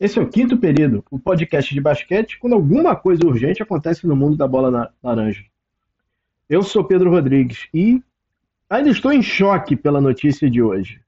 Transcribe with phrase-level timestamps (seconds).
[0.00, 4.14] Esse é o Quinto Período, o podcast de basquete quando alguma coisa urgente acontece no
[4.14, 5.44] mundo da bola laranja.
[6.48, 8.00] Eu sou Pedro Rodrigues e
[8.70, 11.00] ainda estou em choque pela notícia de hoje.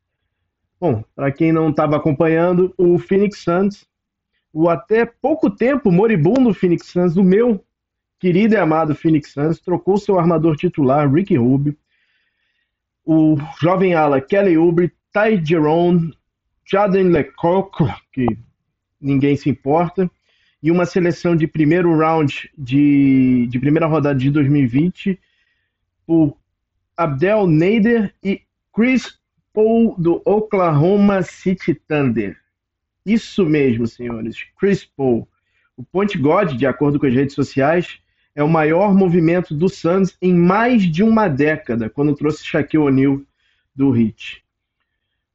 [0.81, 3.87] Bom, para quem não estava acompanhando, o Phoenix Suns,
[4.53, 7.65] o até pouco tempo moribundo Phoenix Suns, o meu
[8.19, 11.77] querido e amado Phoenix Suns, trocou seu armador titular, Ricky Rubio,
[13.05, 16.13] o jovem ala Kelly Oubre, Ty Jerome,
[16.65, 18.27] Jaden Lecoq, que
[19.01, 20.11] ninguém se importa,
[20.63, 25.19] e uma seleção de primeiro round de, de primeira rodada de 2020
[26.07, 26.37] por
[26.97, 28.43] Abdel Nader e
[28.75, 29.19] Chris
[29.53, 32.37] Paul do Oklahoma City Thunder.
[33.05, 35.27] Isso mesmo, senhores, Chris Paul.
[35.77, 37.99] O Point God, de acordo com as redes sociais,
[38.35, 43.21] é o maior movimento do Suns em mais de uma década, quando trouxe Shaquille O'Neal
[43.75, 44.45] do Heat.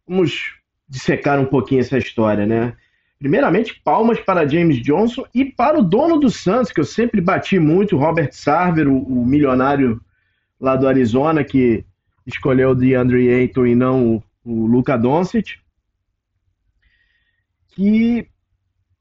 [0.08, 0.56] Vamos
[0.88, 2.78] dissecar um pouquinho essa história, né?
[3.18, 7.58] Primeiramente, palmas para James Johnson e para o dono do Santos, que eu sempre bati
[7.58, 10.02] muito, Robert Sarver, o, o milionário
[10.60, 11.86] lá do Arizona, que
[12.26, 15.60] escolheu o DeAndre Ayton e não o, o Luca Doncic.
[17.70, 18.28] Que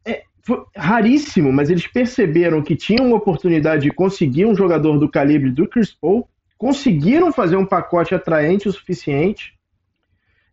[0.05, 5.09] é, foi raríssimo, mas eles perceberam que tinham uma oportunidade de conseguir um jogador do
[5.09, 9.59] calibre do Chris Paul, conseguiram fazer um pacote atraente o suficiente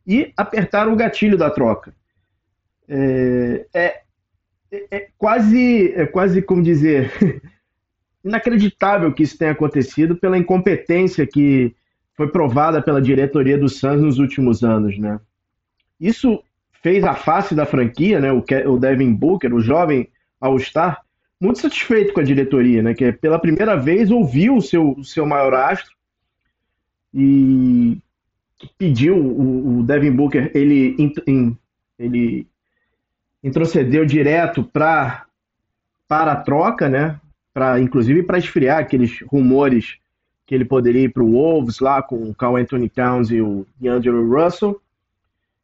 [0.06, 1.94] e apertaram o gatilho da troca.
[2.94, 4.02] É, é,
[4.92, 7.10] é, quase, é quase, como dizer,
[8.22, 11.74] inacreditável que isso tenha acontecido pela incompetência que
[12.18, 15.22] foi provada pela diretoria do Suns nos últimos anos, né?
[16.00, 16.44] Isso
[16.84, 18.30] fez a face da franquia, né?
[18.34, 20.10] O, Devin Booker, o jovem
[20.42, 21.02] All-Star,
[21.40, 22.94] muito satisfeito com a diretoria, né?
[22.94, 25.96] Que pela primeira vez ouviu o seu, o seu maior astro
[27.14, 27.98] e
[28.78, 30.96] pediu o, o Devin Booker, ele,
[31.98, 32.48] ele
[33.44, 35.26] introcedeu direto pra,
[36.08, 37.20] para a troca, né?
[37.54, 39.98] Pra, inclusive para esfriar aqueles rumores
[40.46, 43.66] que ele poderia ir para o Wolves lá com o Carl Anthony Towns e o
[43.80, 44.82] DeAngelo Russell.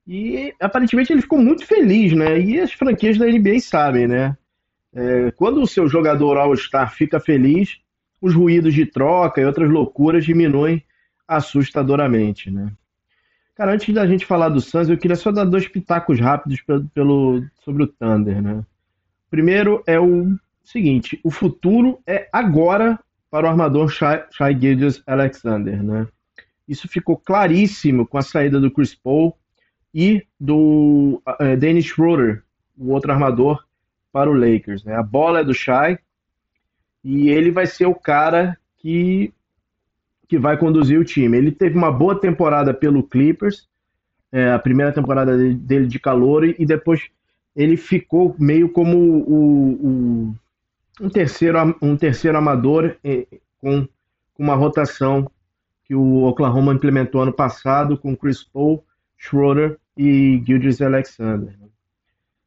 [0.08, 2.40] E aparentemente ele ficou muito feliz, né?
[2.40, 4.38] E as franquias da NBA sabem, né?
[4.94, 7.78] É, quando o seu jogador All-Star fica feliz,
[8.22, 10.82] os ruídos de troca e outras loucuras diminuem
[11.28, 12.72] assustadoramente, né?
[13.58, 16.88] Cara, antes da gente falar do Suns, eu queria só dar dois pitacos rápidos pelo,
[16.90, 18.64] pelo sobre o Thunder, né?
[19.32, 23.00] Primeiro é o seguinte, o futuro é agora
[23.32, 26.08] para o armador Shai, Shai Gilgeous Alexander, né?
[26.68, 29.36] Isso ficou claríssimo com a saída do Chris Paul
[29.92, 32.44] e do uh, Dennis Schroeder,
[32.78, 33.66] o outro armador,
[34.12, 34.84] para o Lakers.
[34.84, 34.94] Né?
[34.94, 35.98] A bola é do Shai
[37.04, 39.34] e ele vai ser o cara que
[40.28, 41.38] que vai conduzir o time.
[41.38, 43.68] Ele teve uma boa temporada pelo Clippers,
[44.32, 47.02] é, a primeira temporada dele de calor, e depois
[47.56, 50.36] ele ficou meio como o, o,
[51.02, 52.96] um, terceiro, um terceiro amador
[53.60, 53.88] com,
[54.34, 55.30] com uma rotação
[55.86, 58.84] que o Oklahoma implementou ano passado com Chris Paul,
[59.18, 61.56] Schroeder e Gilgis Alexander.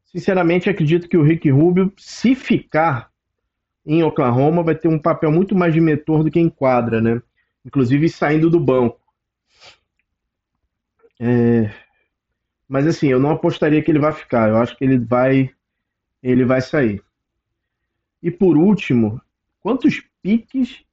[0.04, 3.10] Sinceramente, acredito que o Rick Rubio, se ficar
[3.86, 7.22] em Oklahoma, vai ter um papel muito mais de mentor do que em quadra, né?
[7.65, 9.00] Inclusive saindo do banco.
[11.19, 11.71] É...
[12.69, 14.48] Mas assim, eu não apostaria que ele vai ficar.
[14.48, 15.50] Eu acho que ele vai,
[16.22, 17.03] ele vai sair.
[18.22, 19.21] E por último,
[19.60, 20.84] quantos piques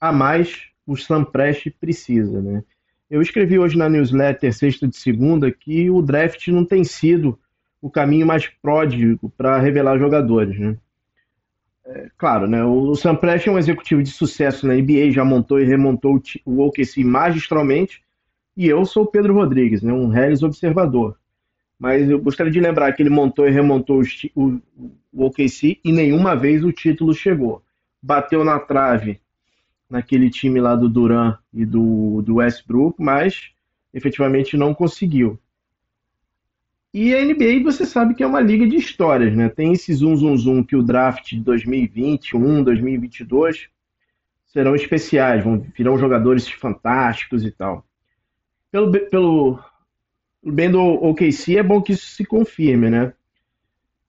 [0.00, 2.62] a mais o Sam Prest precisa, né?
[3.08, 7.38] Eu escrevi hoje na newsletter sexta de segunda que o draft não tem sido
[7.80, 10.76] o caminho mais pródigo para revelar jogadores, né?
[12.18, 12.64] Claro, né?
[12.64, 16.60] O Sam Prest é um executivo de sucesso na NBA, já montou e remontou o
[16.60, 18.02] OKC magistralmente.
[18.56, 19.92] E eu sou o Pedro Rodrigues, né?
[19.92, 21.16] um Harris observador.
[21.78, 24.00] Mas eu gostaria de lembrar que ele montou e remontou
[24.34, 24.60] o,
[25.12, 27.62] o OKC e nenhuma vez o título chegou.
[28.02, 29.20] Bateu na trave
[29.88, 33.50] naquele time lá do Duran e do, do Westbrook, mas
[33.92, 35.38] efetivamente não conseguiu.
[36.98, 39.50] E a NBA você sabe que é uma liga de histórias, né?
[39.50, 43.68] Tem esse zoom, zoom, zoom que o draft de 2021, 2022
[44.46, 47.84] serão especiais, vão virão jogadores fantásticos e tal.
[48.72, 49.58] Pelo, pelo
[50.42, 53.12] bem do OKC é bom que isso se confirme, né?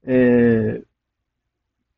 [0.02, 0.82] É,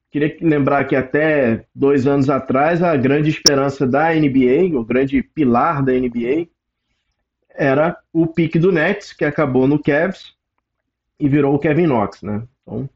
[0.09, 5.85] queria lembrar que até dois anos atrás a grande esperança da NBA, o grande pilar
[5.85, 6.47] da NBA,
[7.47, 10.38] era o pique do Nets, que acabou no Cavs
[11.19, 12.43] e virou o Kevin Knox, né?
[12.61, 12.89] Então,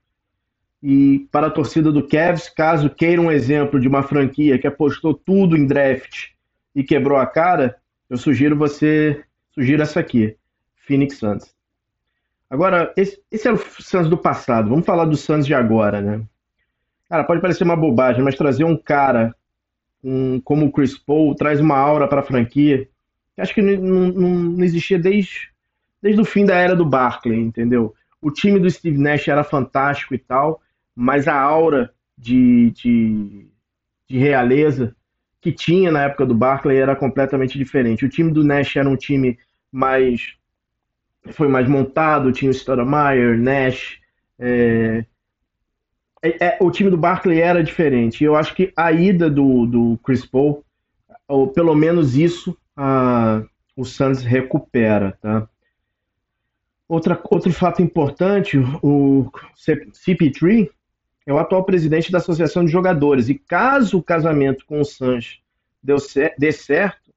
[0.82, 5.14] e para a torcida do Cavs, caso queira um exemplo de uma franquia que apostou
[5.14, 6.32] tudo em draft
[6.76, 7.78] e quebrou a cara,
[8.10, 10.36] eu sugiro você, sugiro essa aqui,
[10.76, 11.54] Phoenix Suns.
[12.50, 14.70] Agora, esse, esse era o Suns do passado.
[14.70, 16.22] Vamos falar do Suns de agora, né?
[17.10, 19.34] Cara, pode parecer uma bobagem, mas trazer um cara
[20.04, 22.88] um, como o Chris Paul traz uma aura para a franquia
[23.36, 25.50] que acho que não, não, não, existia desde,
[26.02, 27.94] desde o fim da era do Barkley, entendeu?
[28.24, 30.62] O time do Steve Nash era fantástico e tal,
[30.96, 33.48] mas a aura de, de,
[34.08, 34.96] de realeza
[35.42, 38.06] que tinha na época do Barkley era completamente diferente.
[38.06, 39.38] O time do Nash era um time
[39.72, 40.38] mais
[41.32, 44.00] foi mais montado, tinha o Stoudemire, Nash.
[44.40, 45.06] É,
[46.22, 48.24] é, é, o time do Barkley era diferente.
[48.24, 50.64] Eu acho que a ida do, do Chris Paul,
[51.28, 53.44] ou pelo menos isso, a,
[53.76, 55.18] o Suns recupera.
[55.22, 55.48] Tá?
[56.88, 60.70] Outra, outro fato importante, o CP3
[61.26, 63.30] é o atual presidente da Associação de Jogadores.
[63.30, 65.42] E caso o casamento com o Suns
[66.38, 67.12] dê certo,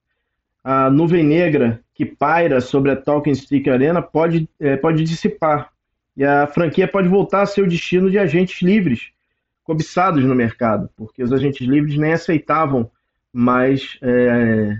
[0.62, 5.70] a nuvem negra que paira sobre a Talking Stick Arena pode, é, pode dissipar
[6.16, 9.10] e a franquia pode voltar a ser o destino de agentes livres
[9.62, 12.90] cobiçados no mercado, porque os agentes livres nem aceitavam
[13.32, 14.78] mais é,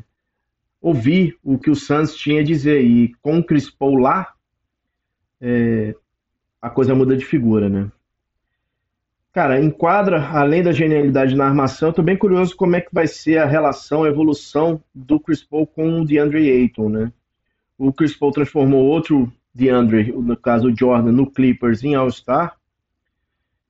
[0.81, 2.83] ouvir o que o Suns tinha a dizer.
[2.83, 4.33] E com o Chris Paul lá,
[5.41, 5.95] é,
[6.61, 7.91] a coisa muda de figura, né?
[9.33, 13.07] Cara, enquadra, além da genialidade na armação, eu tô bem curioso como é que vai
[13.07, 17.13] ser a relação, a evolução do Chris Paul com o DeAndre Ayton, né?
[17.77, 22.57] O Chris Paul transformou outro DeAndre, no caso o Jordan, no Clippers em All-Star.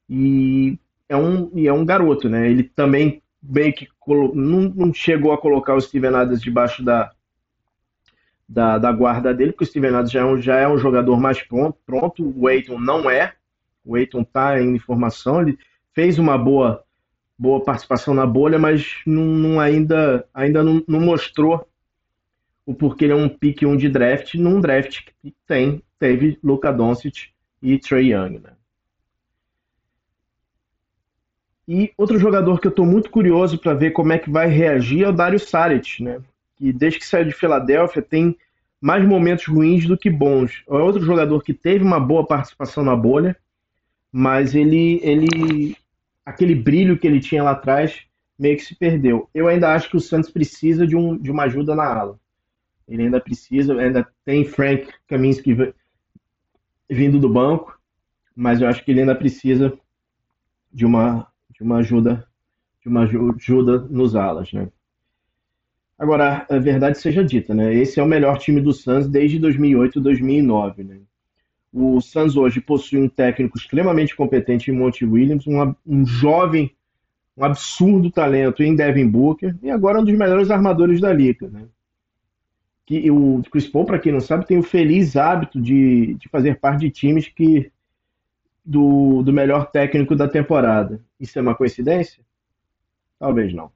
[0.09, 0.79] E
[1.09, 2.49] é um, e é um garoto, né?
[2.49, 7.13] Ele também bem que não, não chegou a colocar o Steven Adams debaixo da,
[8.49, 11.21] da, da, guarda dele, porque o Steven Adams já é um, já é um jogador
[11.21, 12.33] mais pronto, pronto.
[12.37, 13.35] O Aiton não é.
[13.85, 15.59] O Aiton está em formação, ele
[15.93, 16.85] fez uma boa
[17.39, 21.69] boa participação na bolha, mas não, não ainda, ainda não, não, mostrou
[22.65, 26.73] o porquê ele é um pick 1 de draft, num draft que tem, teve Luka
[26.73, 27.29] Doncic
[27.63, 28.53] e Trey Young, né?
[31.69, 35.03] E outro jogador que eu estou muito curioso para ver como é que vai reagir
[35.03, 36.21] é o Dario Saric, né?
[36.57, 38.37] Que desde que saiu de Filadélfia tem
[38.81, 40.63] mais momentos ruins do que bons.
[40.69, 43.37] É outro jogador que teve uma boa participação na bolha,
[44.13, 45.77] mas ele, ele
[46.25, 48.03] aquele brilho que ele tinha lá atrás
[48.39, 49.29] meio que se perdeu.
[49.35, 52.21] Eu ainda acho que o Santos precisa de, um, de uma ajuda na ala.
[52.87, 55.75] Ele ainda precisa, ainda tem Frank Kaminsky
[56.89, 57.79] vindo do banco,
[58.35, 59.77] mas eu acho que ele ainda precisa
[60.73, 62.27] de uma, de uma ajuda
[62.87, 64.69] de uma ajuda nos alas, né?
[65.99, 67.75] Agora, a verdade seja dita, né?
[67.75, 70.99] Esse é o melhor time do Suns desde 2008, 2009, né?
[71.73, 76.75] O Suns hoje possui um técnico extremamente competente em Monte Williams, um, um jovem,
[77.37, 81.49] um absurdo talento em Devin Booker e agora um dos melhores armadores da liga.
[81.49, 81.65] Né?
[82.85, 86.59] Que o Chris Paul, para quem não sabe, tem o feliz hábito de, de fazer
[86.59, 87.71] parte de times que
[88.65, 91.01] do, do melhor técnico da temporada.
[91.21, 92.23] Isso é uma coincidência?
[93.19, 93.76] Talvez não.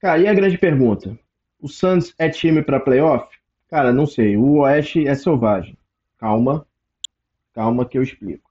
[0.00, 1.18] Cara, e a grande pergunta?
[1.60, 3.26] O Suns é time para playoff?
[3.68, 4.36] Cara, não sei.
[4.36, 5.76] O Oeste é selvagem.
[6.18, 6.66] Calma,
[7.52, 8.48] calma que eu explico.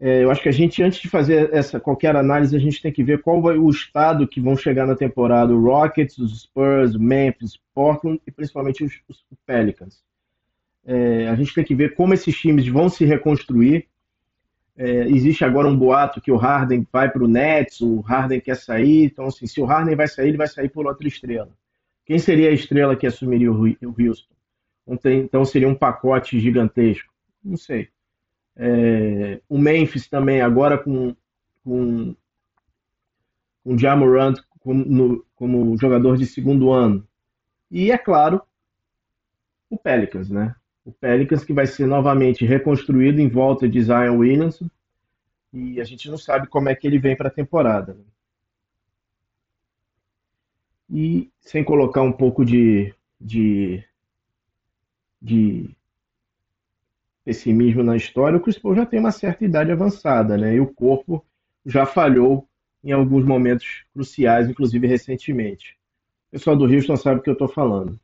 [0.00, 2.92] É, eu acho que a gente, antes de fazer essa qualquer análise, a gente tem
[2.92, 6.94] que ver qual vai o estado que vão chegar na temporada: o Rockets, os Spurs,
[6.94, 10.02] o Memphis, Portland e principalmente os, os Pelicans.
[10.84, 13.86] É, a gente tem que ver como esses times vão se reconstruir.
[14.76, 18.56] É, existe agora um boato que o Harden vai para o Nets, o Harden quer
[18.56, 19.04] sair.
[19.04, 21.50] Então, assim, se o Harden vai sair, ele vai sair por outra estrela.
[22.04, 23.64] Quem seria a estrela que assumiria o
[23.98, 24.34] Houston?
[25.06, 27.12] Então seria um pacote gigantesco.
[27.42, 27.88] Não sei.
[28.56, 31.16] É, o Memphis também, agora com,
[31.64, 32.14] com,
[33.64, 37.06] com Jamorant como, como jogador de segundo ano.
[37.70, 38.42] E, é claro,
[39.68, 40.54] o Pelicans, né?
[40.84, 44.68] O Pelicans que vai ser novamente reconstruído em volta de Zion Williamson.
[45.54, 47.94] E a gente não sabe como é que ele vem para a temporada.
[47.94, 48.04] Né?
[50.90, 53.82] E sem colocar um pouco de, de
[55.24, 55.74] de
[57.24, 60.54] pessimismo na história, o Chris Paul já tem uma certa idade avançada, né?
[60.54, 61.24] E o corpo
[61.64, 62.46] já falhou
[62.82, 65.78] em alguns momentos cruciais, inclusive recentemente.
[66.28, 67.98] O pessoal do Houston sabe o que eu estou falando.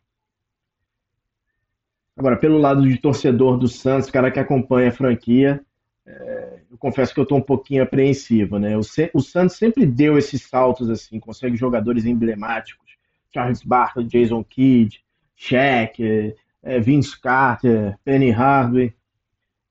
[2.16, 5.62] Agora, pelo lado de torcedor do Santos, cara que acompanha a franquia,
[6.06, 6.39] é,
[6.70, 8.76] eu confesso que eu estou um pouquinho apreensivo, né?
[8.76, 12.96] O, o, Santos sempre deu esses saltos assim, consegue jogadores emblemáticos,
[13.32, 15.02] Charles Barkley, Jason Kidd,
[15.34, 18.94] Shaq, é, Vince Carter, Penny Hardaway.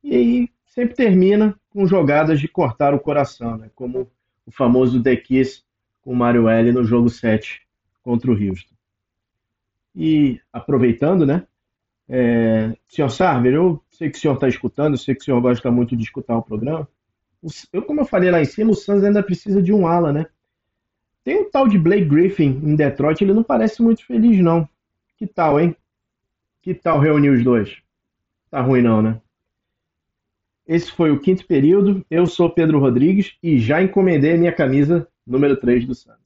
[0.03, 3.69] E aí sempre termina com jogadas de cortar o coração, né?
[3.75, 4.11] como
[4.45, 5.63] o famoso The Kiss
[6.01, 7.61] com o Mario L no jogo 7
[8.01, 8.75] contra o Houston.
[9.95, 11.45] E aproveitando, né?
[12.09, 15.39] É, senhor Sarver, eu sei que o senhor está escutando, eu sei que o senhor
[15.39, 16.87] gosta muito de escutar o programa.
[17.71, 20.25] Eu, como eu falei lá em cima, o Suns ainda precisa de um ala, né?
[21.23, 24.67] Tem um tal de Blake Griffin em Detroit, ele não parece muito feliz, não.
[25.17, 25.75] Que tal, hein?
[26.61, 27.77] Que tal reunir os dois?
[28.49, 29.21] Tá ruim, não, né?
[30.67, 32.05] Esse foi o quinto período.
[32.09, 36.18] Eu sou Pedro Rodrigues e já encomendei a minha camisa número 3 do Santos.